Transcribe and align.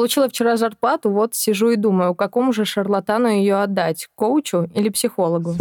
получила 0.00 0.30
вчера 0.30 0.56
зарплату, 0.56 1.10
вот 1.10 1.34
сижу 1.34 1.68
и 1.68 1.76
думаю, 1.76 2.14
какому 2.14 2.54
же 2.54 2.64
шарлатану 2.64 3.28
ее 3.28 3.56
отдать, 3.56 4.08
коучу 4.14 4.66
или 4.74 4.88
психологу. 4.88 5.56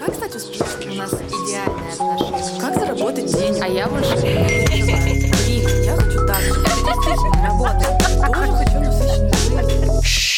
Как 0.00 0.12
стать 0.12 0.34
успешным? 0.34 0.94
У 0.94 0.96
нас 0.96 1.12
идеальные 1.12 1.92
отношения. 1.92 2.60
Как 2.60 2.74
заработать 2.74 3.26
денег? 3.26 3.62
А 3.62 3.68
я 3.68 3.86
больше... 3.86 4.16
Я 5.84 5.94
хочу 5.94 6.26
так 6.26 6.40
же. 6.40 6.50
Это 6.50 6.92
действительно 7.06 7.46
работает. 7.46 7.92
Тоже 8.34 8.52
хочу 8.64 8.80
насыщенную 8.80 10.02
жизнь. 10.02 10.34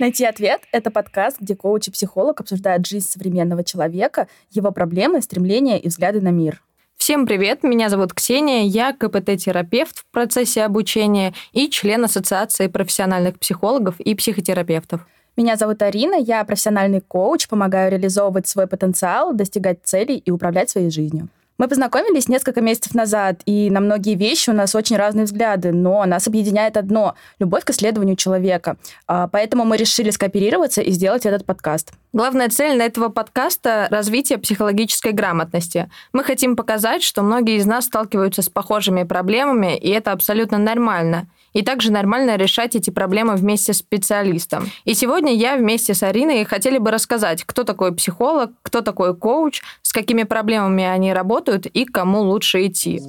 Найти 0.00 0.24
ответ— 0.24 0.62
это 0.72 0.90
подкаст, 0.90 1.36
где 1.38 1.54
коуч 1.54 1.86
и 1.86 1.90
психолог 1.92 2.40
обсуждают 2.40 2.88
жизнь 2.88 3.06
современного 3.08 3.62
человека, 3.62 4.26
его 4.50 4.72
проблемы, 4.72 5.22
стремления 5.22 5.78
и 5.78 5.86
взгляды 5.86 6.20
на 6.20 6.30
мир. 6.30 6.60
Всем 7.00 7.24
привет, 7.24 7.62
меня 7.62 7.88
зовут 7.88 8.12
Ксения, 8.12 8.64
я 8.64 8.92
КПТ-терапевт 8.92 10.00
в 10.00 10.04
процессе 10.12 10.62
обучения 10.62 11.32
и 11.52 11.70
член 11.70 12.04
Ассоциации 12.04 12.66
профессиональных 12.66 13.38
психологов 13.38 13.98
и 14.00 14.14
психотерапевтов. 14.14 15.06
Меня 15.34 15.56
зовут 15.56 15.80
Арина, 15.80 16.16
я 16.16 16.44
профессиональный 16.44 17.00
коуч, 17.00 17.48
помогаю 17.48 17.90
реализовывать 17.90 18.48
свой 18.48 18.66
потенциал, 18.66 19.32
достигать 19.32 19.78
целей 19.82 20.18
и 20.18 20.30
управлять 20.30 20.68
своей 20.68 20.90
жизнью. 20.90 21.30
Мы 21.60 21.68
познакомились 21.68 22.26
несколько 22.26 22.62
месяцев 22.62 22.94
назад, 22.94 23.42
и 23.44 23.68
на 23.68 23.80
многие 23.80 24.14
вещи 24.14 24.48
у 24.48 24.54
нас 24.54 24.74
очень 24.74 24.96
разные 24.96 25.26
взгляды, 25.26 25.72
но 25.72 26.02
нас 26.06 26.26
объединяет 26.26 26.78
одно— 26.78 27.16
любовь 27.38 27.64
к 27.64 27.70
исследованию 27.70 28.16
человека. 28.16 28.78
А, 29.06 29.28
поэтому 29.28 29.66
мы 29.66 29.76
решили 29.76 30.08
скооперироваться 30.08 30.80
и 30.80 30.90
сделать 30.90 31.26
этот 31.26 31.44
подкаст. 31.44 31.92
Главная 32.14 32.48
цель 32.48 32.80
этого 32.80 33.10
подкаста— 33.10 33.88
развитие 33.90 34.38
психологической 34.38 35.12
грамотности. 35.12 35.90
Мы 36.14 36.24
хотим 36.24 36.56
показать, 36.56 37.02
что 37.02 37.20
многие 37.20 37.56
из 37.56 37.66
нас 37.66 37.84
сталкиваются 37.84 38.40
с 38.40 38.48
похожими 38.48 39.02
проблемами, 39.02 39.76
и 39.76 39.90
это 39.90 40.12
абсолютно 40.12 40.56
нормально— 40.56 41.26
и 41.52 41.62
также 41.62 41.92
нормально 41.92 42.36
решать 42.36 42.76
эти 42.76 42.90
проблемы 42.90 43.36
вместе 43.36 43.72
с 43.72 43.78
специалистом. 43.78 44.70
И 44.84 44.94
сегодня 44.94 45.34
я 45.34 45.56
вместе 45.56 45.94
с 45.94 46.02
Ариной 46.02 46.44
хотели 46.44 46.78
бы 46.78 46.90
рассказать, 46.90 47.44
кто 47.44 47.64
такой 47.64 47.94
психолог, 47.94 48.50
кто 48.62 48.80
такой 48.80 49.16
коуч, 49.16 49.62
с 49.82 49.92
какими 49.92 50.22
проблемами 50.22 50.84
они 50.84 51.12
работают 51.12 51.66
и 51.66 51.84
к 51.84 51.92
кому 51.92 52.20
лучше 52.20 52.66
идти. 52.66 53.00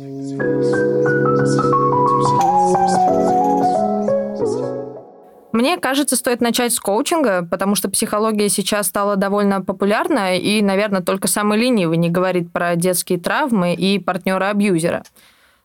Мне 5.51 5.77
кажется, 5.77 6.15
стоит 6.15 6.39
начать 6.39 6.73
с 6.73 6.79
коучинга, 6.79 7.45
потому 7.49 7.75
что 7.75 7.89
психология 7.89 8.47
сейчас 8.47 8.87
стала 8.87 9.17
довольно 9.17 9.61
популярна, 9.61 10.37
и, 10.37 10.61
наверное, 10.61 11.01
только 11.01 11.27
самый 11.27 11.59
ленивый 11.59 11.97
не 11.97 12.09
говорит 12.09 12.51
про 12.51 12.75
детские 12.75 13.19
травмы 13.19 13.75
и 13.75 13.99
партнера-абьюзера. 13.99 15.03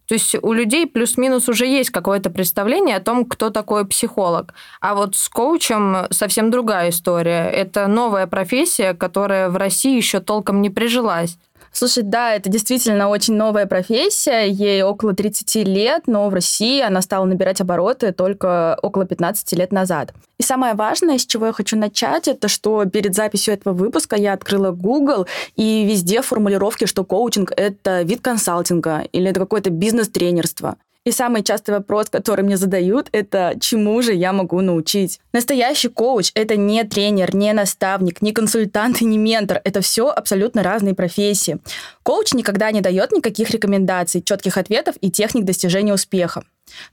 То 0.09 0.15
есть 0.15 0.37
у 0.41 0.53
людей 0.53 0.87
плюс-минус 0.87 1.49
уже 1.49 1.67
есть 1.67 1.91
какое-то 1.91 2.31
представление 2.31 2.97
о 2.97 3.01
том, 3.01 3.25
кто 3.25 3.51
такой 3.51 3.87
психолог. 3.87 4.55
А 4.81 4.95
вот 4.95 5.17
с 5.17 5.29
коучем 5.29 6.07
совсем 6.11 6.51
другая 6.51 6.91
история. 6.91 7.51
Это 7.51 7.87
новая 7.87 8.27
профессия, 8.27 8.95
которая 8.95 9.49
в 9.49 9.57
России 9.57 9.97
еще 9.97 10.21
толком 10.21 10.63
не 10.63 10.71
прижилась. 10.71 11.39
Слушай, 11.79 12.05
да, 12.05 12.35
это 12.35 12.49
действительно 12.49 13.11
очень 13.11 13.35
новая 13.35 13.67
профессия, 13.67 14.47
ей 14.47 14.83
около 14.83 15.13
30 15.13 15.57
лет, 15.67 16.05
но 16.07 16.31
в 16.31 16.33
России 16.33 16.81
она 16.81 17.03
стала 17.03 17.27
набирать 17.27 17.61
обороты 17.61 18.13
только 18.13 18.79
около 18.81 19.05
15 19.05 19.53
лет 19.53 19.73
назад. 19.73 20.15
И 20.39 20.43
самое 20.43 20.73
важное, 20.73 21.19
с 21.19 21.27
чего 21.27 21.45
я 21.49 21.53
хочу 21.53 21.77
начать, 21.77 22.29
это 22.29 22.49
что 22.49 22.87
перед 22.87 23.15
записью 23.15 23.53
этого 23.53 23.75
выпуска 23.75 24.17
я 24.17 24.33
открыла 24.33 24.71
Google, 24.71 25.27
и 25.57 25.85
везде 25.85 26.23
формулировки, 26.23 26.87
что 26.87 27.05
коучинг— 27.05 27.53
это 27.57 28.01
вид 28.01 28.23
консалтинга 28.23 29.03
или 29.13 29.29
это 29.29 29.41
какое-то 29.41 29.69
бизнес-тренерство. 29.69 30.77
И 31.07 31.13
самый 31.13 31.45
частый 31.45 31.73
вопрос, 31.73 32.11
который 32.11 32.45
мне 32.45 32.57
задают, 32.57 33.09
это 33.13 33.55
чему 33.61 34.03
же 34.03 34.13
я 34.13 34.33
могу 34.33 34.61
научить? 34.61 35.21
Настоящий 35.33 35.87
коуч— 35.89 36.33
это 36.35 36.57
не 36.57 36.83
тренер, 36.83 37.33
не 37.33 37.53
наставник, 37.53 38.23
не 38.23 38.33
консультант 38.33 39.01
и 39.01 39.05
не 39.05 39.17
ментор. 39.17 39.61
Это 39.63 39.81
все 39.83 40.09
абсолютно 40.09 40.65
разные 40.65 40.97
профессии. 40.97 41.59
Коуч 42.03 42.33
никогда 42.35 42.73
не 42.73 42.81
дает 42.81 43.13
никаких 43.13 43.51
рекомендаций, 43.51 44.21
четких 44.21 44.59
ответов 44.59 44.97
и 45.01 45.13
техник 45.13 45.45
достижения 45.45 45.95
успеха. 45.95 46.43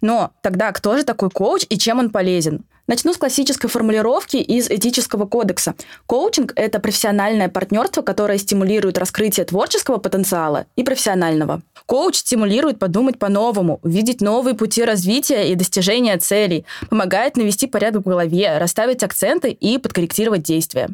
Но 0.02 0.32
тогда 0.42 0.72
кто 0.72 0.98
же 0.98 1.04
такой 1.04 1.30
коуч 1.30 1.66
и 1.70 1.78
чем 1.78 2.00
он 2.00 2.10
полезен? 2.10 2.64
Начну 2.86 3.14
с 3.14 3.18
классической 3.18 3.70
формулировки 3.70 4.36
из 4.36 4.70
этического 4.70 5.26
кодекса. 5.26 5.74
Коучинг– 6.06 6.52
это 6.58 6.80
профессиональное 6.80 7.48
партнерство, 7.48 8.02
которое 8.02 8.38
стимулирует 8.38 8.98
раскрытие 8.98 9.46
творческого 9.46 10.00
потенциала 10.00 10.66
и 10.76 10.84
профессионального. 10.84 11.62
Коуч 11.86 12.16
стимулирует 12.18 12.80
подумать 12.80 13.20
по-новому, 13.20 13.80
увидеть 13.84 14.20
новые 14.20 14.54
пути 14.54 14.84
развития 14.84 15.50
и 15.50 15.56
достижения 15.56 16.18
целей, 16.18 16.66
помогает 16.90 17.38
навести 17.38 17.68
порядок 17.68 18.02
в 18.06 18.10
голове, 18.10 18.58
расставить 18.58 19.02
акценты 19.02 19.52
и 19.52 19.78
подкорректировать 19.78 20.44
действия. 20.44 20.90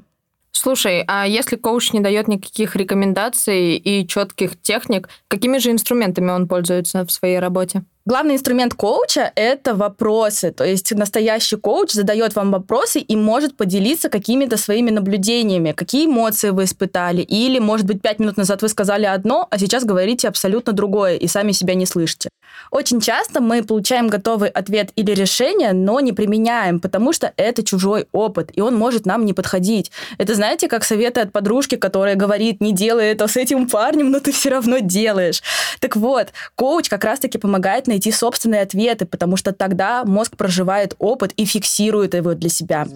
Слушай, 0.52 1.06
а 1.08 1.26
если 1.26 1.56
коуч 1.56 1.94
не 1.94 2.02
дает 2.02 2.28
никаких 2.28 2.76
рекомендаций 2.76 3.78
и 3.78 4.08
четких 4.08 4.62
техник, 4.62 5.08
какими 5.28 5.58
же 5.58 5.72
инструментами 5.72 6.32
он 6.32 6.48
пользуется 6.48 7.06
в 7.06 7.12
своей 7.12 7.40
работе? 7.40 7.84
Главный 8.10 8.34
инструмент 8.34 8.74
коуча— 8.74 9.32
это 9.36 9.76
вопросы. 9.76 10.52
То 10.52 10.64
есть 10.64 10.92
настоящий 10.96 11.58
коуч 11.58 11.92
задает 11.92 12.36
вам 12.36 12.50
вопросы 12.50 13.00
и 13.02 13.16
может 13.16 13.56
поделиться 13.56 14.10
какими-то 14.10 14.58
своими 14.58 14.90
наблюдениями, 14.90 15.74
какие 15.74 16.08
эмоции 16.08 16.50
вы 16.50 16.64
испытали. 16.64 17.22
Или, 17.22 17.60
может 17.60 17.86
быть, 17.86 18.02
пять 18.02 18.18
минут 18.18 18.36
назад 18.36 18.64
вы 18.64 18.70
сказали 18.70 19.06
одно, 19.06 19.48
а 19.52 19.60
сейчас 19.60 19.86
говорите 19.86 20.28
абсолютно 20.28 20.74
другое 20.74 21.18
и 21.18 21.28
сами 21.28 21.52
себя 21.52 21.76
не 21.76 21.86
слышите. 21.86 22.30
Очень 22.72 23.00
часто 23.00 23.42
мы 23.42 23.64
получаем 23.64 24.08
готовый 24.08 24.50
ответ 24.50 24.90
или 24.96 25.12
решение, 25.12 25.74
но 25.74 26.00
не 26.00 26.12
применяем, 26.12 26.80
потому 26.80 27.14
что 27.14 27.32
это 27.38 27.64
чужой 27.64 28.08
опыт, 28.12 28.50
и 28.54 28.62
он 28.62 28.76
может 28.76 29.06
нам 29.06 29.24
не 29.24 29.34
подходить. 29.34 29.92
Это, 30.18 30.34
знаете, 30.34 30.68
как 30.68 30.84
советы 30.84 31.22
от 31.22 31.32
подружки, 31.32 31.76
которая 31.76 32.16
говорит, 32.16 32.60
не 32.60 32.74
делай 32.74 33.12
это 33.12 33.28
с 33.28 33.38
этим 33.38 33.70
парнем, 33.70 34.10
но 34.10 34.20
ты 34.20 34.32
все 34.32 34.50
равно 34.50 34.80
делаешь. 34.80 35.44
Так 35.80 35.96
вот, 35.96 36.30
коуч 36.56 36.90
как 36.90 37.04
раз-таки 37.04 37.38
помогает 37.38 37.86
найти 37.86 37.99
найти 38.00 38.12
собственные 38.14 38.62
ответы, 38.62 39.06
потому 39.06 39.36
что 39.36 39.52
тогда 39.52 40.06
мозг 40.06 40.38
проживает 40.38 40.96
опыт 41.00 41.34
и 41.36 41.46
фиксирует 41.46 42.14
его 42.14 42.34
для 42.34 42.50
себя. 42.50 42.88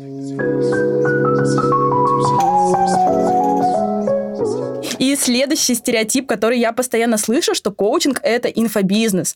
И 4.99 5.15
следующий 5.17 5.75
стереотип, 5.75 6.27
который 6.27 6.59
я 6.59 6.71
постоянно 6.71 7.17
слышу, 7.17 7.53
что 7.53 7.71
коучинг— 7.71 8.21
это 8.23 8.47
инфобизнес. 8.47 9.35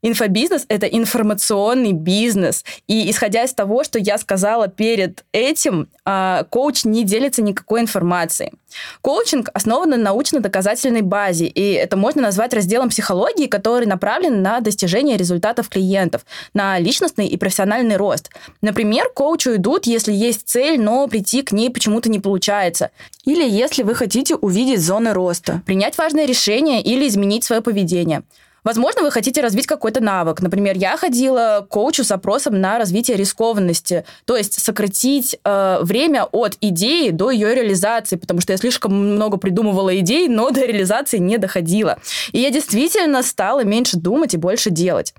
Инфобизнес— 0.00 0.64
это 0.68 0.86
информационный 0.86 1.92
бизнес. 1.92 2.64
И 2.86 3.10
исходя 3.10 3.42
из 3.42 3.52
того, 3.52 3.82
что 3.82 3.98
я 3.98 4.16
сказала 4.18 4.68
перед 4.68 5.24
этим, 5.32 5.88
а, 6.04 6.44
коуч 6.44 6.84
не 6.84 7.02
делится 7.02 7.42
никакой 7.42 7.80
информацией. 7.80 8.52
Коучинг 9.00 9.48
основан 9.54 9.90
на 9.90 9.96
научно-доказательной 9.96 11.02
базе, 11.02 11.46
и 11.46 11.72
это 11.72 11.96
можно 11.96 12.22
назвать 12.22 12.54
разделом 12.54 12.90
психологии, 12.90 13.46
который 13.46 13.86
направлен 13.86 14.40
на 14.40 14.60
достижение 14.60 15.16
результатов 15.16 15.68
клиентов, 15.68 16.24
на 16.54 16.78
личностный 16.78 17.26
и 17.26 17.36
профессиональный 17.36 17.96
рост. 17.96 18.30
Например, 18.62 19.08
коучу 19.12 19.56
идут, 19.56 19.86
если 19.86 20.12
есть 20.12 20.48
цель, 20.48 20.80
но 20.80 21.08
прийти 21.08 21.42
к 21.42 21.50
ней 21.50 21.70
почему-то 21.70 22.08
не 22.08 22.20
получается. 22.20 22.90
Или 23.24 23.48
если 23.48 23.82
вы 23.82 23.96
хотите 23.96 24.36
увидеть 24.36 24.80
зоны 24.80 25.12
роста, 25.12 25.62
принять 25.66 25.98
важное 25.98 26.24
решение 26.24 26.82
или 26.82 27.08
изменить 27.08 27.42
свое 27.42 27.62
поведение. 27.62 28.22
Возможно, 28.68 29.00
вы 29.00 29.10
хотите 29.10 29.40
развить 29.40 29.66
какой-то 29.66 30.02
навык. 30.02 30.42
Например, 30.42 30.76
я 30.76 30.98
ходила 30.98 31.64
к 31.66 31.68
коучу 31.68 32.04
с 32.04 32.10
опросом 32.10 32.60
на 32.60 32.76
развитие 32.76 33.16
рискованности, 33.16 34.04
то 34.26 34.36
есть 34.36 34.60
сократить 34.62 35.38
э, 35.42 35.78
время 35.80 36.24
от 36.24 36.58
идеи 36.60 37.08
до 37.08 37.30
ее 37.30 37.54
реализации, 37.54 38.16
потому 38.16 38.42
что 38.42 38.52
я 38.52 38.58
слишком 38.58 38.92
много 38.92 39.38
придумывала 39.38 39.98
идей, 39.98 40.28
но 40.28 40.50
до 40.50 40.66
реализации 40.66 41.16
не 41.16 41.38
доходила. 41.38 41.96
И 42.32 42.40
я 42.40 42.50
действительно 42.50 43.22
стала 43.22 43.64
меньше 43.64 43.96
думать 43.96 44.34
и 44.34 44.36
больше 44.36 44.68
делать. 44.68 45.14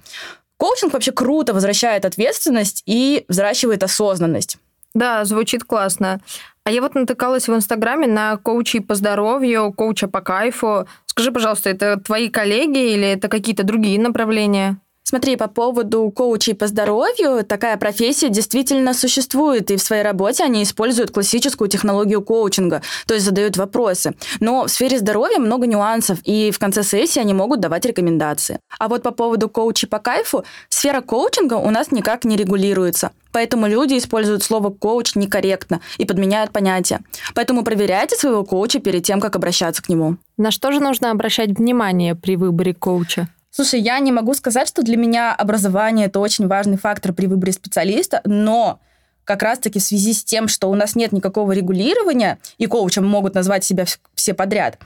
Коучинг 0.58 0.94
вообще 0.94 1.12
круто 1.12 1.56
возвращает 1.56 2.06
ответственность 2.06 2.84
и 2.86 3.26
взращивает 3.30 3.82
осознанность. 3.82 4.60
Да, 4.94 5.26
звучит 5.26 5.64
классно. 5.64 6.20
А 6.64 6.72
я 6.72 6.84
вот 6.84 6.94
натыкалась 6.94 7.48
в 7.48 7.56
Инстаграме 7.56 8.06
на 8.06 8.38
коучей 8.38 8.80
по 8.80 8.94
здоровью, 8.94 9.74
коуча 9.76 10.08
по 10.08 10.22
кайфу. 10.22 10.88
Скажи, 11.20 11.34
пожалуйста, 11.34 11.70
это 11.70 11.98
твои 11.98 12.30
коллеги 12.30 12.94
или 12.94 13.06
это 13.06 13.28
какие-то 13.28 13.64
другие 13.64 14.00
направления? 14.00 14.80
Смотри, 15.04 15.38
по 15.38 15.48
поводу 15.48 16.12
коучей 16.12 16.54
по 16.54 16.68
здоровью, 16.68 17.44
такая 17.44 17.78
профессия 17.78 18.30
действительно 18.30 18.94
существует, 18.94 19.72
и 19.72 19.76
в 19.76 19.82
своей 19.82 20.04
работе 20.04 20.44
они 20.44 20.62
используют 20.62 21.10
классическую 21.10 21.68
технологию 21.68 22.22
коучинга, 22.22 22.84
то 23.08 23.16
есть 23.16 23.26
задают 23.26 23.58
вопросы. 23.58 24.14
Но 24.40 24.66
в 24.66 24.70
сфере 24.70 25.00
здоровья 25.00 25.40
много 25.40 25.66
нюансов, 25.66 26.20
и 26.26 26.52
в 26.52 26.60
конце 26.60 26.84
сессии 26.84 27.20
они 27.20 27.34
могут 27.34 27.60
давать 27.60 27.86
рекомендации. 27.86 28.60
А 28.78 28.88
вот 28.88 29.02
по 29.02 29.10
поводу 29.10 29.50
коучей 29.50 29.88
по 29.88 29.98
кайфу, 29.98 30.46
сфера 30.70 31.02
коучинга 31.02 31.56
у 31.56 31.72
нас 31.72 31.92
никак 31.92 32.24
не 32.24 32.38
регулируется. 32.38 33.12
Поэтому 33.32 33.68
люди 33.68 33.98
используют 33.98 34.44
слово 34.44 34.70
«коуч» 34.70 35.16
некорректно 35.16 35.82
и 35.98 36.06
подменяют 36.06 36.52
понятия. 36.52 37.00
Поэтому 37.36 37.64
проверяйте 37.64 38.16
своего 38.16 38.44
коуча 38.44 38.80
перед 38.80 39.04
тем, 39.04 39.22
как 39.22 39.36
обращаться 39.36 39.82
к 39.82 39.90
нему. 39.90 40.18
На 40.38 40.52
что 40.52 40.72
же 40.72 40.80
нужно 40.80 41.12
обращать 41.12 41.50
внимание 41.50 42.16
при 42.16 42.36
выборе 42.36 42.74
коуча? 42.74 43.28
Слушай, 43.52 43.82
я 43.82 44.00
не 44.00 44.12
могу 44.12 44.34
сказать, 44.34 44.68
что 44.68 44.84
для 44.84 44.96
меня 44.96 45.34
образование 45.34 46.06
это 46.08 46.20
очень 46.20 46.48
важный 46.48 46.78
фактор 46.78 47.14
при 47.14 47.26
выборе 47.26 47.52
специалиста, 47.52 48.22
но 48.26 48.80
как 49.24 49.44
раз-таки 49.44 49.80
в 49.80 49.84
связи 49.84 50.14
с 50.14 50.24
тем, 50.24 50.48
что 50.48 50.70
у 50.70 50.76
нас 50.76 50.96
нет 50.96 51.12
никакого 51.12 51.52
регулирования, 51.52 52.40
и 52.58 52.68
коучем 52.68 53.06
могут 53.06 53.36
назвать 53.36 53.64
себя 53.64 53.86
все 54.14 54.34
подряд, 54.34 54.78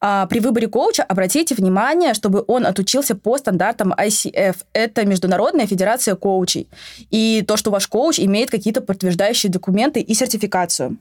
а 0.00 0.26
при 0.26 0.40
выборе 0.40 0.68
коуча 0.68 1.02
обратите 1.02 1.54
внимание, 1.54 2.14
чтобы 2.14 2.42
он 2.46 2.66
отучился 2.66 3.14
по 3.14 3.36
стандартам 3.36 3.92
ICF. 3.92 4.56
Это 4.72 5.04
Международная 5.04 5.66
федерация 5.66 6.14
коучей. 6.14 6.68
И 7.10 7.44
то, 7.46 7.58
что 7.58 7.70
ваш 7.70 7.86
коуч 7.86 8.18
имеет 8.18 8.50
какие-то 8.50 8.80
подтверждающие 8.80 9.52
документы 9.52 10.00
и 10.00 10.14
сертификацию. 10.14 10.96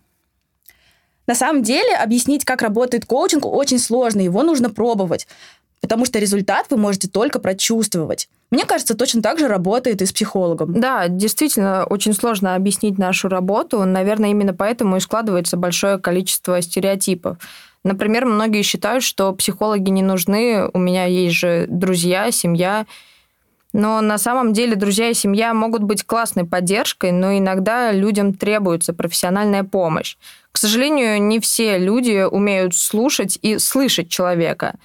На 1.27 1.35
самом 1.35 1.63
деле 1.63 1.95
объяснить, 1.95 2.43
как 2.43 2.61
работает 2.61 3.05
коучинг, 3.05 3.45
очень 3.45 3.79
сложно. 3.79 4.19
Его 4.19 4.43
нужно 4.43 4.69
пробовать 4.69 5.27
потому 5.81 6.05
что 6.05 6.19
результат 6.19 6.67
вы 6.69 6.77
можете 6.77 7.07
только 7.07 7.39
прочувствовать. 7.39 8.29
Мне 8.51 8.65
кажется, 8.65 8.95
точно 8.95 9.21
так 9.21 9.39
же 9.39 9.47
работает 9.47 10.01
и 10.01 10.05
с 10.05 10.11
психологом. 10.11 10.79
Да, 10.79 11.07
действительно, 11.07 11.85
очень 11.85 12.13
сложно 12.13 12.55
объяснить 12.55 12.97
нашу 12.97 13.29
работу. 13.29 13.83
Наверное, 13.85 14.31
именно 14.31 14.53
поэтому 14.53 14.97
и 14.97 14.99
складывается 14.99 15.55
большое 15.55 15.99
количество 15.99 16.61
стереотипов. 16.61 17.37
Например, 17.83 18.25
многие 18.25 18.63
считают, 18.63 19.03
что 19.03 19.33
психологи 19.33 19.89
не 19.89 20.01
нужны, 20.01 20.69
у 20.73 20.79
меня 20.79 21.05
есть 21.05 21.35
же 21.35 21.65
друзья, 21.69 22.31
семья. 22.31 22.85
Но 23.71 24.01
на 24.01 24.17
самом 24.17 24.51
деле 24.51 24.75
друзья 24.75 25.09
и 25.09 25.13
семья 25.13 25.53
могут 25.53 25.83
быть 25.83 26.03
классной 26.03 26.43
поддержкой, 26.43 27.11
но 27.11 27.37
иногда 27.37 27.91
людям 27.91 28.33
требуется 28.33 28.93
профессиональная 28.93 29.63
помощь. 29.63 30.17
К 30.51 30.57
сожалению, 30.57 31.21
не 31.21 31.39
все 31.39 31.77
люди 31.77 32.25
умеют 32.29 32.75
слушать 32.75 33.37
и 33.43 33.59
слышать 33.59 34.09
человека. 34.09 34.75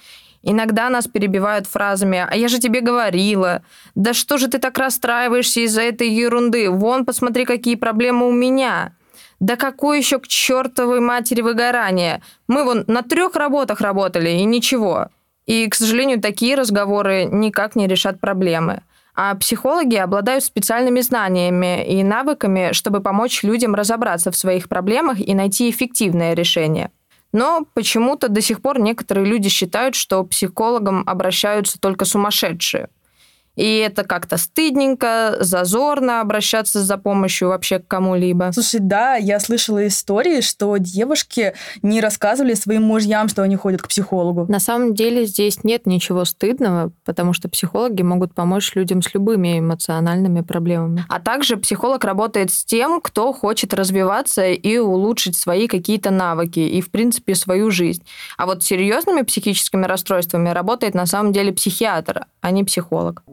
Иногда 0.47 0.89
нас 0.89 1.07
перебивают 1.07 1.65
фразами 1.65 2.25
«А 2.29 2.35
я 2.35 2.47
же 2.47 2.59
тебе 2.59 2.79
говорила», 2.79 3.63
«Да 3.95 4.13
что 4.13 4.37
же 4.37 4.47
ты 4.47 4.59
так 4.59 4.77
расстраиваешься 4.77 5.61
из-за 5.61 5.81
этой 5.81 6.07
ерунды? 6.07 6.69
Вон, 6.69 7.03
посмотри, 7.03 7.45
какие 7.45 7.75
проблемы 7.75 8.27
у 8.27 8.31
меня». 8.31 8.93
Да 9.39 9.55
какое 9.57 9.97
еще 9.97 10.19
к 10.19 10.27
чертовой 10.27 11.01
матери 11.01 11.41
выгорание? 11.41 12.21
Мы 12.47 12.63
вон 12.63 12.85
на 12.87 13.01
трех 13.01 13.35
работах 13.35 13.81
работали, 13.81 14.29
и 14.29 14.45
ничего. 14.45 15.09
И, 15.45 15.67
к 15.67 15.75
сожалению, 15.75 16.21
такие 16.21 16.55
разговоры 16.55 17.25
никак 17.25 17.75
не 17.75 17.87
решат 17.87 18.19
проблемы. 18.21 18.83
А 19.15 19.33
психологи 19.35 19.95
обладают 19.95 20.43
специальными 20.43 21.01
знаниями 21.01 21.85
и 21.85 22.03
навыками, 22.03 22.69
чтобы 22.73 23.01
помочь 23.01 23.43
людям 23.43 23.73
разобраться 23.73 24.31
в 24.31 24.37
своих 24.37 24.69
проблемах 24.69 25.19
и 25.19 25.33
найти 25.33 25.69
эффективное 25.69 26.33
решение. 26.33 26.91
Но 27.35 27.67
почему-то 27.73 28.29
до 28.29 28.39
сих 28.39 28.61
пор 28.61 28.79
некоторые 28.79 29.25
люди 29.25 29.49
считают, 29.49 29.95
что 29.95 30.23
психологам 30.23 31.03
обращаются 31.05 31.77
только 31.77 32.05
сумасшедшие. 32.05 32.87
И 33.55 33.77
это 33.77 34.03
как-то 34.03 34.37
стыдненько, 34.37 35.37
зазорно 35.39 36.21
обращаться 36.21 36.81
за 36.81 36.97
помощью 36.97 37.49
вообще 37.49 37.79
к 37.79 37.87
кому-либо. 37.87 38.51
Слушай, 38.53 38.79
да, 38.81 39.15
я 39.15 39.39
слышала 39.39 39.85
истории, 39.87 40.41
что 40.41 40.77
девушки 40.77 41.53
не 41.81 42.01
рассказывали 42.01 42.53
своим 42.53 42.83
мужьям, 42.83 43.27
что 43.29 43.43
они 43.43 43.55
ходят 43.55 43.81
к 43.81 43.87
психологу. 43.87 44.45
На 44.49 44.59
самом 44.59 44.93
деле 44.93 45.25
здесь 45.25 45.63
нет 45.63 45.85
ничего 45.85 46.25
стыдного, 46.25 46.91
потому 47.05 47.33
что 47.33 47.49
психологи 47.49 48.01
могут 48.01 48.33
помочь 48.33 48.73
людям 48.75 49.01
с 49.01 49.13
любыми 49.13 49.59
эмоциональными 49.59 50.41
проблемами. 50.41 51.05
А 51.09 51.19
также 51.19 51.57
психолог 51.57 52.03
работает 52.03 52.51
с 52.51 52.63
тем, 52.65 52.99
кто 53.01 53.33
хочет 53.33 53.73
развиваться 53.73 54.45
и 54.45 54.77
улучшить 54.77 55.37
свои 55.37 55.67
какие-то 55.67 56.11
навыки 56.11 56.59
и, 56.59 56.81
в 56.81 56.91
принципе, 56.91 57.35
свою 57.35 57.71
жизнь. 57.71 58.03
А 58.37 58.45
вот 58.45 58.63
с 58.63 58.65
серьезными 58.65 59.21
психическими 59.21 59.85
расстройствами 59.85 60.49
работает 60.49 60.93
на 60.93 61.05
самом 61.05 61.31
деле 61.31 61.53
психиатр, 61.53 62.25
а 62.41 62.51
не 62.51 62.63
психолог. 62.63 63.23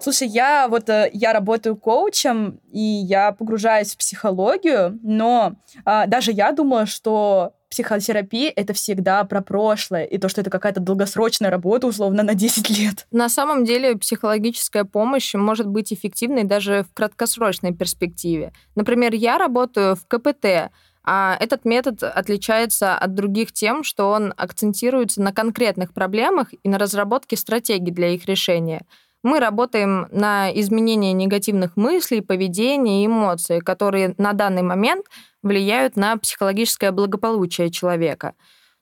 Слушай, 0.00 0.28
я 0.28 0.68
вот 0.68 0.88
э, 0.88 1.10
я 1.12 1.32
работаю 1.32 1.76
коучем 1.76 2.60
и 2.70 2.80
я 2.80 3.32
погружаюсь 3.32 3.94
в 3.94 3.98
психологию, 3.98 4.98
но 5.02 5.54
а, 5.84 6.06
даже 6.06 6.30
я 6.30 6.52
думала, 6.52 6.86
что 6.86 7.54
психотерапия— 7.70 8.52
это 8.56 8.72
всегда 8.72 9.24
про 9.24 9.40
прошлое, 9.40 10.04
и 10.04 10.18
то, 10.18 10.28
что 10.28 10.40
это 10.40 10.50
какая-то 10.50 10.80
долгосрочная 10.80 11.50
работа, 11.50 11.88
условно, 11.88 12.22
на 12.22 12.34
10 12.34 12.70
лет. 12.78 13.06
На 13.10 13.28
самом 13.28 13.64
деле 13.64 13.96
психологическая 13.96 14.84
помощь 14.84 15.34
может 15.34 15.66
быть 15.66 15.92
эффективной 15.92 16.44
даже 16.44 16.86
в 16.88 16.94
краткосрочной 16.94 17.74
перспективе. 17.74 18.52
Например, 18.74 19.12
я 19.12 19.38
работаю 19.38 19.96
в 19.96 20.06
КПТ, 20.06 20.70
а 21.08 21.36
этот 21.38 21.64
метод 21.64 22.02
отличается 22.02 22.98
от 22.98 23.14
других 23.14 23.52
тем, 23.52 23.84
что 23.84 24.10
он 24.10 24.34
акцентируется 24.36 25.22
на 25.22 25.32
конкретных 25.32 25.94
проблемах 25.94 26.48
и 26.64 26.68
на 26.68 26.78
разработке 26.78 27.36
стратегий 27.36 27.92
для 27.92 28.08
их 28.08 28.26
решения. 28.26 28.82
Мы 29.22 29.38
работаем 29.38 30.08
на 30.10 30.50
изменение 30.52 31.12
негативных 31.12 31.76
мыслей, 31.76 32.22
поведения 32.22 33.02
и 33.02 33.06
эмоций, 33.06 33.60
которые 33.60 34.14
на 34.18 34.32
данный 34.32 34.62
момент 34.62 35.06
влияют 35.42 35.96
на 35.96 36.16
психологическое 36.16 36.90
благополучие 36.90 37.70
человека. 37.70 38.34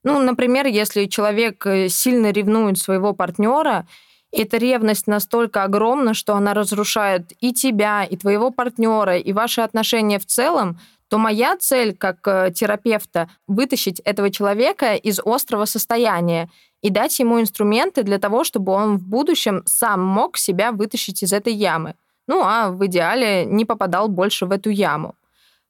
Ну, 0.03 0.19
например, 0.21 0.67
если 0.67 1.07
человек 1.07 1.67
э, 1.67 1.89
сильно 1.89 2.31
ревнует 2.31 2.79
своего 2.79 3.15
партнера, 3.15 3.87
эта 4.33 4.57
ревность 4.57 5.07
настолько 5.07 5.63
огромна, 5.63 6.13
что 6.13 6.35
она 6.35 6.55
разрушает 6.55 7.33
и 7.41 7.53
тебя, 7.53 8.05
и 8.05 8.17
твоего 8.17 8.51
партнера, 8.51 9.17
и 9.17 9.33
ваши 9.33 9.61
отношения 9.61 10.19
в 10.19 10.27
целом, 10.27 10.79
то 11.09 11.19
моя 11.19 11.57
цель 11.57 11.97
как 11.97 12.27
э, 12.27 12.53
терапевта 12.55 13.29
вытащить 13.47 14.01
этого 14.01 14.31
человека 14.31 14.95
из 14.95 15.21
острого 15.25 15.65
состояния 15.65 16.51
и 16.83 16.91
дать 16.91 17.19
ему 17.19 17.41
инструменты 17.41 18.03
для 18.03 18.19
того, 18.19 18.45
чтобы 18.45 18.73
он 18.73 18.99
в 18.99 19.07
будущем 19.07 19.63
сам 19.67 20.03
мог 20.03 20.37
себя 20.37 20.73
вытащить 20.73 21.23
из 21.23 21.33
этой 21.33 21.53
ямы. 21.53 21.95
Ну 22.27 22.43
а 22.43 22.71
в 22.71 22.85
идеале 22.87 23.45
не 23.45 23.65
попадал 23.65 24.09
больше 24.09 24.47
в 24.47 24.53
эту 24.53 24.71
яму. 24.71 25.15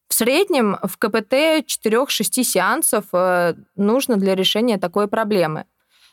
В 0.08 0.14
среднем 0.14 0.76
в 0.82 0.96
КПТ 0.98 1.64
4-6 1.66 2.42
сеансов 2.44 3.04
э, 3.12 3.54
нужно 3.74 4.16
для 4.16 4.34
решения 4.34 4.78
такой 4.78 5.08
проблемы. 5.08 5.64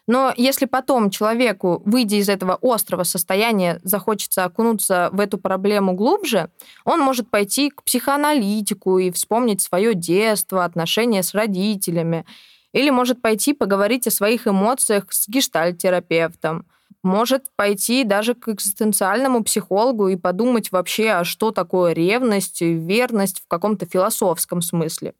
Но 0.08 0.34
если 0.36 0.66
потом 0.66 1.10
человеку, 1.10 1.82
выйдя 1.86 2.18
из 2.18 2.28
этого 2.28 2.58
острого 2.62 3.04
состояния, 3.04 3.80
захочется 3.84 4.44
окунуться 4.44 5.10
в 5.14 5.20
эту 5.20 5.38
проблему 5.38 5.94
глубже, 5.94 6.50
он 6.86 7.00
может 7.00 7.30
пойти 7.30 7.70
к 7.70 7.84
психоаналитику 7.84 8.98
и 8.98 9.12
вспомнить 9.12 9.62
свое 9.62 9.94
детство, 9.94 10.66
отношения 10.66 11.24
с 11.24 11.34
родителями. 11.34 12.26
Или 12.74 12.90
может 12.90 13.22
пойти 13.22 13.54
поговорить 13.54 14.08
о 14.08 14.12
своих 14.12 14.48
эмоциях 14.48 15.06
с 15.12 15.28
гештальтерапевтом. 15.28 16.66
Может 17.04 17.46
пойти 17.56 18.04
даже 18.04 18.34
к 18.34 18.48
экзистенциальному 18.48 19.44
психологу 19.44 20.08
и 20.08 20.16
подумать 20.16 20.72
вообще, 20.72 21.10
а 21.10 21.24
что 21.24 21.52
такое 21.52 21.94
ревность, 21.94 22.62
верность 22.62 23.42
в 23.42 23.48
каком-то 23.48 23.86
философском 23.86 24.62
смысле. 24.62 25.14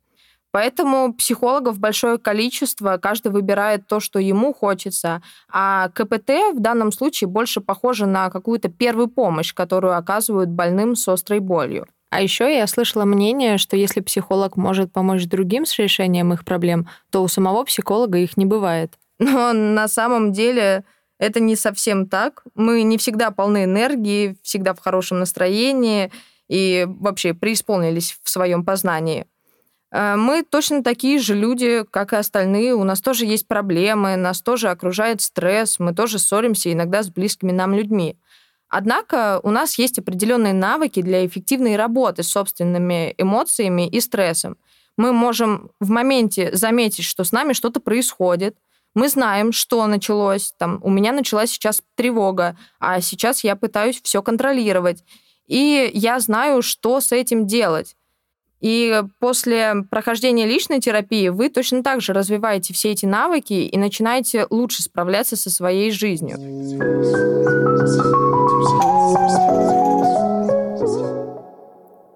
Поэтому 0.52 1.14
психологов 1.14 1.80
большое 1.80 2.18
количество, 2.18 2.98
каждый 2.98 3.32
выбирает 3.32 3.88
то, 3.88 4.00
что 4.00 4.20
ему 4.20 4.54
хочется, 4.54 5.22
а 5.50 5.90
КПТ 5.90 6.54
в 6.54 6.60
данном 6.60 6.92
случае 6.92 7.30
больше 7.30 7.62
похоже 7.62 8.06
на 8.06 8.30
какую-то 8.30 8.70
первую 8.70 9.08
помощь, 9.08 9.54
которую 9.54 9.98
оказывают 9.98 10.50
больным 10.50 10.96
с 10.96 11.08
острой 11.08 11.40
болью. 11.40 11.88
А 12.10 12.22
еще 12.22 12.54
я 12.54 12.68
слышала 12.68 13.06
мнение, 13.06 13.58
что 13.58 13.78
если 13.78 14.02
психолог 14.02 14.58
может 14.58 14.92
помочь 14.92 15.26
другим 15.26 15.66
с 15.66 15.80
решением 15.80 16.34
их 16.34 16.44
проблем, 16.44 16.90
то 17.10 17.24
у 17.24 17.30
самого 17.30 17.64
психолога 17.64 18.18
их 18.18 18.36
не 18.36 18.46
бывает. 18.46 19.00
Но 19.20 19.54
на 19.54 19.88
самом 19.88 20.34
деле 20.34 20.84
это 21.20 21.40
не 21.40 21.56
совсем 21.56 22.10
так. 22.10 22.44
Мы 22.54 22.84
не 22.84 22.98
всегда 22.98 23.32
полны 23.32 23.64
энергии, 23.64 24.36
всегда 24.42 24.74
в 24.74 24.80
хорошем 24.80 25.20
настроении 25.20 26.12
и 26.50 26.86
вообще 26.86 27.34
преисполнились 27.34 28.20
в 28.24 28.30
своем 28.30 28.66
познании. 28.66 29.26
Э, 29.92 30.16
мы 30.16 30.44
точно 30.44 30.84
такие 30.84 31.20
же 31.20 31.36
люди, 31.36 31.84
как 31.92 32.14
и 32.14 32.18
остальные. 32.18 32.76
У 32.76 32.84
нас 32.84 33.02
тоже 33.02 33.26
есть 33.26 33.48
проблемы, 33.48 34.16
нас 34.16 34.42
тоже 34.42 34.70
окружает 34.70 35.22
стресс, 35.22 35.80
мы 35.80 35.94
тоже 35.94 36.20
ссоримся 36.20 36.72
иногда 36.72 37.04
с 37.04 37.10
близкими 37.10 37.52
нам 37.52 37.74
людьми. 37.74 38.18
Однако 38.70 39.42
у 39.44 39.50
нас 39.50 39.78
есть 39.78 40.00
определенные 40.00 40.54
навыки 40.54 41.02
для 41.02 41.26
эффективной 41.26 41.76
работы 41.76 42.24
с 42.24 42.30
собственными 42.30 43.14
эмоциями 43.18 43.88
и 43.88 44.00
стрессом. 44.00 44.58
Мы 44.96 45.12
можем 45.12 45.72
в 45.82 45.90
моменте 45.90 46.56
заметить, 46.56 47.04
что 47.04 47.26
с 47.26 47.34
нами 47.34 47.52
что-то 47.52 47.82
происходит. 47.82 48.56
Мы 48.94 49.10
знаем, 49.10 49.52
что 49.52 49.86
началось. 49.88 50.54
Там, 50.58 50.80
у 50.84 50.90
меня 50.90 51.12
началась 51.12 51.52
сейчас 51.52 51.82
тревога, 51.96 52.58
а 52.80 53.02
сейчас 53.02 53.44
я 53.44 53.58
пытаюсь 53.58 54.02
все 54.02 54.22
контролировать. 54.22 55.04
И 55.48 55.92
я 55.94 56.20
знаю, 56.22 56.62
что 56.62 57.02
с 57.02 57.12
этим 57.12 57.48
делать. 57.48 57.96
И 58.62 59.04
после 59.20 59.84
прохождения 59.90 60.46
личной 60.46 60.80
терапии 60.80 61.30
вы 61.30 61.50
точно 61.50 61.84
так 61.84 62.00
же 62.00 62.14
развиваете 62.14 62.74
все 62.74 62.92
эти 62.92 63.08
навыки 63.08 63.54
и 63.54 63.78
начинаете 63.78 64.46
лучше 64.50 64.84
справляться 64.84 65.36
со 65.36 65.50
своей 65.50 65.92
жизнью. 65.92 66.38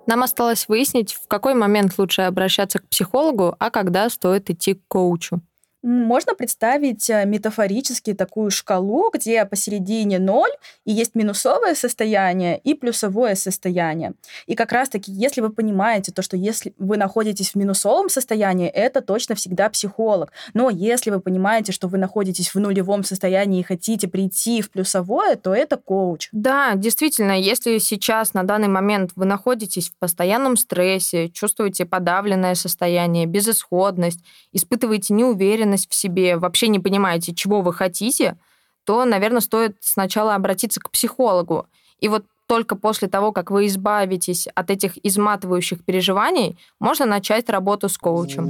Нам 0.08 0.22
осталось 0.22 0.68
выяснить, 0.68 1.14
в 1.14 1.28
какой 1.28 1.56
момент 1.56 1.94
лучше 1.98 2.22
обращаться 2.22 2.78
к 2.78 2.88
психологу, 2.88 3.56
а 3.60 3.72
когда 3.72 4.08
стоит 4.10 4.52
идти 4.52 4.75
к 4.75 4.82
коучу. 4.88 5.42
Можно 5.86 6.34
представить 6.34 7.08
э, 7.12 7.25
метафорически 7.27 8.13
такую 8.15 8.50
шкалу, 8.50 9.12
где 9.13 9.46
посередине 9.46 10.18
ноль, 10.18 10.50
и 10.84 10.92
есть 10.92 11.13
минусовое 11.13 11.75
состояние 11.75 12.58
и 12.58 12.74
плюсовое 12.74 13.36
состояние. 13.36 14.13
И 14.48 14.56
как 14.56 14.72
раз-таки, 14.72 15.12
если 15.12 15.42
вы 15.42 15.51
понимаете 15.51 16.12
то, 16.12 16.24
что 16.24 16.38
если 16.38 16.74
вы 16.80 16.98
находитесь 16.98 17.51
в 17.51 17.56
минусовом 17.56 18.10
состоянии, 18.10 18.68
это 18.68 19.01
точно 19.01 19.36
всегда 19.36 19.70
психолог. 19.70 20.32
Но 20.56 20.72
если 20.72 21.12
вы 21.12 21.20
понимаете, 21.20 21.72
что 21.72 21.88
вы 21.88 22.00
находитесь 22.00 22.56
в 22.56 22.60
нулевом 22.60 23.04
состоянии 23.04 23.60
и 23.60 23.63
хотите 23.63 24.08
прийти 24.08 24.63
в 24.63 24.72
плюсовое, 24.72 25.36
то 25.36 25.54
это 25.54 25.77
коуч. 25.77 26.30
Да, 26.32 26.74
действительно, 26.74 27.39
если 27.39 27.77
сейчас 27.77 28.34
на 28.34 28.42
данный 28.42 28.70
момент 28.70 29.12
вы 29.15 29.25
находитесь 29.25 29.89
в 29.89 30.00
постоянном 30.00 30.58
стрессе, 30.58 31.30
чувствуете 31.30 31.86
подавленное 31.86 32.56
состояние, 32.56 33.27
безысходность, 33.27 34.22
испытываете 34.51 35.13
неуверенность, 35.13 35.75
уверенность 35.75 35.89
в 35.89 35.96
себе, 35.96 36.38
вообще 36.38 36.67
не 36.67 36.79
понимаете, 36.79 37.34
чего 37.34 37.62
вы 37.62 37.74
хотите, 37.74 38.38
то, 38.86 39.05
наверное, 39.05 39.41
стоит 39.41 39.77
сначала 39.82 40.36
обратиться 40.36 40.79
к 40.79 40.89
психологу. 40.91 41.67
И 42.00 42.08
вот 42.08 42.25
только 42.48 42.75
после 42.75 43.08
того, 43.08 43.32
как 43.32 43.51
вы 43.51 43.65
избавитесь 43.65 44.48
от 44.55 44.70
этих 44.70 44.98
изматывающих 45.03 45.84
переживаний, 45.84 46.58
можно 46.79 47.05
начать 47.05 47.50
работу 47.50 47.89
с 47.89 47.98
коучем. 47.98 48.50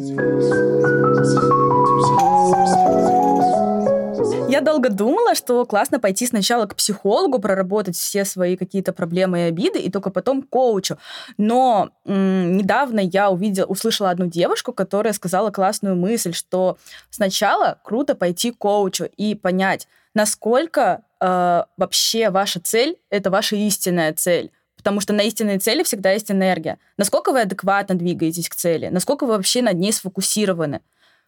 Я 4.47 4.61
долго 4.61 4.89
думала, 4.89 5.35
что 5.35 5.65
классно 5.65 5.99
пойти 5.99 6.25
сначала 6.27 6.65
к 6.65 6.75
психологу, 6.75 7.39
проработать 7.39 7.95
все 7.95 8.25
свои 8.25 8.55
какие-то 8.55 8.93
проблемы 8.93 9.39
и 9.39 9.41
обиды, 9.43 9.79
и 9.79 9.89
только 9.89 10.09
потом 10.11 10.41
к 10.41 10.49
коучу. 10.49 10.97
Но 11.37 11.89
м- 12.05 12.57
недавно 12.57 12.99
я 12.99 13.29
увидела, 13.29 13.65
услышала 13.65 14.11
одну 14.11 14.27
девушку, 14.27 14.71
которая 14.71 15.13
сказала 15.13 15.51
классную 15.51 15.95
мысль, 15.95 16.33
что 16.33 16.77
сначала 17.09 17.79
круто 17.83 18.15
пойти 18.15 18.51
к 18.51 18.57
коучу 18.57 19.05
и 19.17 19.35
понять, 19.35 19.87
насколько 20.13 21.03
э, 21.19 21.63
вообще 21.77 22.29
ваша 22.29 22.59
цель— 22.59 22.97
это 23.09 23.29
ваша 23.29 23.55
истинная 23.55 24.13
цель 24.13 24.51
потому 24.77 25.01
что 25.01 25.13
на 25.13 25.21
истинной 25.21 25.57
цели 25.57 25.81
всегда 25.81 26.11
есть 26.11 26.29
энергия. 26.29 26.77
Насколько 26.95 27.31
вы 27.31 27.41
адекватно 27.41 27.95
двигаетесь 27.95 28.47
к 28.47 28.53
цели, 28.53 28.89
насколько 28.89 29.25
вы 29.25 29.31
вообще 29.31 29.63
над 29.63 29.79
ней 29.79 29.91
сфокусированы 29.91 30.81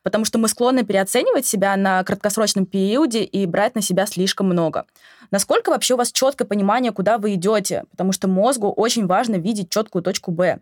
потому 0.08 0.24
что 0.24 0.40
мы 0.40 0.48
склонны 0.48 0.86
переоценивать 0.86 1.46
себя 1.46 1.76
на 1.76 2.02
краткосрочном 2.02 2.66
периоде 2.66 3.26
и 3.26 3.46
брать 3.46 3.76
на 3.76 3.82
себя 3.82 4.06
слишком 4.06 4.48
много. 4.48 4.86
Насколько 5.32 5.70
вообще 5.70 5.96
у 5.96 5.98
вас 5.98 6.14
четкое 6.14 6.48
понимание, 6.48 6.94
куда 6.94 7.18
вы 7.18 7.34
идете, 7.34 7.84
потому 7.92 8.14
что 8.14 8.30
мозгу 8.30 8.72
очень 8.72 9.06
важно 9.06 9.36
видеть 9.36 9.70
четкую 9.70 10.02
точку 10.02 10.32
Б. 10.32 10.60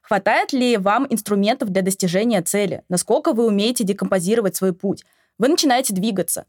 Хватает 0.00 0.52
ли 0.52 0.76
вам 0.76 1.08
инструментов 1.10 1.70
для 1.70 1.82
достижения 1.82 2.40
цели? 2.40 2.84
Насколько 2.88 3.32
вы 3.32 3.46
умеете 3.46 3.82
декомпозировать 3.82 4.54
свой 4.54 4.72
путь? 4.72 5.04
Вы 5.38 5.48
начинаете 5.48 5.92
двигаться. 5.92 6.44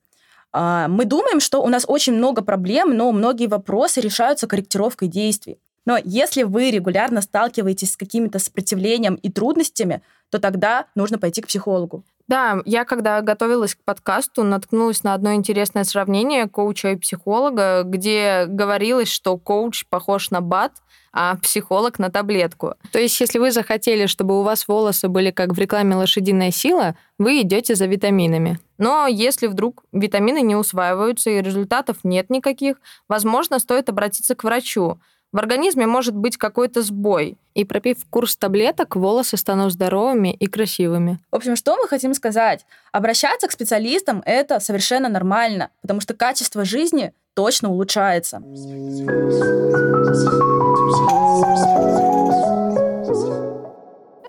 А, 0.51 0.87
мы 0.87 1.05
думаем, 1.05 1.39
что 1.39 1.63
у 1.63 1.67
нас 1.67 1.83
очень 1.87 2.13
много 2.13 2.43
проблем, 2.43 2.95
но 2.95 3.11
многие 3.11 3.47
вопросы 3.47 4.01
решаются 4.01 4.45
корректировкой 4.45 5.07
действий. 5.07 5.57
Но 5.87 5.97
если 6.03 6.43
вы 6.43 6.69
регулярно 6.69 7.23
сталкиваетесь 7.23 7.93
с 7.93 7.97
каким-то 7.97 8.37
сопротивлением 8.37 9.15
и 9.15 9.31
трудностями, 9.31 10.03
то 10.29 10.37
тогда 10.37 10.85
нужно 10.93 11.17
пойти 11.17 11.41
к 11.41 11.47
психологу. 11.47 12.03
Да, 12.27 12.61
я 12.65 12.85
когда 12.85 13.21
готовилась 13.21 13.75
к 13.75 13.83
подкасту, 13.83 14.43
наткнулась 14.43 15.03
на 15.03 15.13
одно 15.13 15.33
интересное 15.33 15.83
сравнение 15.83 16.47
коуча 16.47 16.91
и 16.91 16.95
психолога, 16.95 17.83
где 17.83 18.45
говорилось, 18.47 19.09
что 19.09 19.37
коуч 19.37 19.85
похож 19.87 20.31
на 20.31 20.41
бат, 20.41 20.71
а 21.13 21.37
психолог 21.37 21.99
на 21.99 22.09
таблетку. 22.09 22.73
То 22.91 22.99
есть, 22.99 23.19
если 23.21 23.37
вы 23.37 23.51
захотели, 23.51 24.07
чтобы 24.07 24.39
у 24.39 24.43
вас 24.43 24.67
волосы 24.67 25.07
были 25.07 25.31
как 25.31 25.53
в 25.53 25.59
рекламе 25.59 25.95
«Лошадиная 25.95 26.51
сила», 26.51 26.95
вы 27.17 27.41
идете 27.41 27.75
за 27.75 27.85
витаминами. 27.85 28.59
Но 28.77 29.07
если 29.07 29.47
вдруг 29.47 29.85
витамины 29.93 30.41
не 30.41 30.55
усваиваются 30.55 31.29
и 31.29 31.41
результатов 31.41 31.97
нет 32.03 32.29
никаких, 32.29 32.77
возможно, 33.07 33.59
стоит 33.59 33.87
обратиться 33.87 34.35
к 34.35 34.43
врачу, 34.43 34.99
в 35.35 35.37
организме 35.37 35.85
может 35.85 36.15
быть 36.15 36.37
какой-то 36.37 36.81
сбой. 36.81 37.37
И 37.55 37.65
пропив 37.65 37.97
курс 38.09 38.37
таблеток, 38.37 38.95
волосы 38.95 39.35
станут 39.35 39.73
здоровыми 39.73 40.33
и 40.33 40.47
красивыми. 40.47 41.19
В 41.29 41.35
общем, 41.35 41.57
что 41.57 41.75
мы 41.75 41.89
хотим 41.89 42.13
сказать? 42.13 42.65
Обращаться 42.93 43.49
к 43.49 43.51
специалистам— 43.51 44.23
это 44.25 44.61
совершенно 44.61 45.09
нормально, 45.09 45.71
потому 45.81 45.99
что 45.99 46.13
качество 46.13 46.63
жизни 46.63 47.11
точно 47.33 47.69
улучшается. 47.69 48.41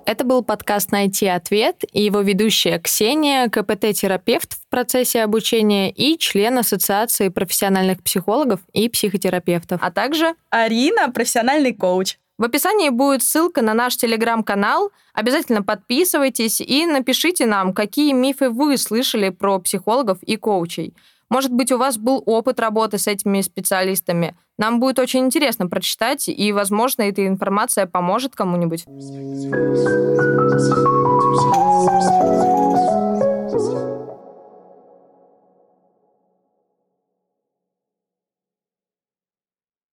Это 0.07 0.23
был 0.23 0.45
подкаст 0.45 0.93
«Найти 0.93 1.27
ответ» 1.27 1.83
и 1.93 2.05
его 2.05 2.21
ведущая 2.21 2.79
Ксения, 2.79 3.49
КПТ-терапевт 3.49 4.53
в 4.53 4.69
процессе 4.69 5.25
обучения 5.25 5.91
и 5.91 6.17
член 6.17 6.59
Ассоциации 6.59 7.29
профессиональных 7.29 8.05
психологов 8.05 8.61
и 8.73 8.89
психотерапевтов, 8.89 9.81
а 9.83 9.91
также 9.91 10.37
Арина, 10.51 11.11
профессиональный 11.11 11.75
коуч. 11.75 12.19
В 12.39 12.45
описании 12.45 12.91
будет 12.91 13.25
ссылка 13.25 13.63
на 13.63 13.75
наш 13.75 13.97
телеграм-канал. 13.97 14.93
Обязательно 15.13 15.65
подписывайтесь 15.65 16.61
и 16.61 16.87
напишите 16.87 17.45
нам, 17.45 17.75
какие 17.75 18.13
мифы 18.13 18.49
вы 18.49 18.79
слышали 18.79 19.31
про 19.31 19.59
психологов 19.59 20.23
и 20.23 20.37
коучей. 20.37 20.95
Может 21.29 21.53
быть, 21.53 21.73
у 21.73 21.79
вас 21.79 21.99
был 21.99 22.23
опыт 22.25 22.61
работы 22.61 22.99
с 22.99 23.07
этими 23.07 23.41
специалистами. 23.41 24.37
Нам 24.59 24.81
будет 24.81 24.99
очень 24.99 25.21
интересно 25.21 25.67
прочитать, 25.67 26.29
и, 26.29 26.53
возможно, 26.53 27.03
эта 27.03 27.27
информация 27.27 27.87
поможет 27.87 28.35
кому-нибудь. 28.35 28.85